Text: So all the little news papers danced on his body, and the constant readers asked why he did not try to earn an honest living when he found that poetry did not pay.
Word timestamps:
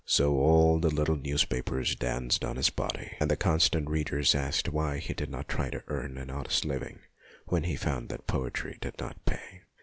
So 0.07 0.37
all 0.39 0.79
the 0.79 0.89
little 0.89 1.15
news 1.15 1.45
papers 1.45 1.93
danced 1.95 2.43
on 2.43 2.55
his 2.55 2.71
body, 2.71 3.15
and 3.19 3.29
the 3.29 3.37
constant 3.37 3.87
readers 3.87 4.33
asked 4.33 4.67
why 4.67 4.97
he 4.97 5.13
did 5.13 5.29
not 5.29 5.47
try 5.47 5.69
to 5.69 5.83
earn 5.89 6.17
an 6.17 6.31
honest 6.31 6.65
living 6.65 7.01
when 7.45 7.65
he 7.65 7.75
found 7.75 8.09
that 8.09 8.25
poetry 8.25 8.79
did 8.81 8.97
not 8.97 9.23
pay. 9.25 9.61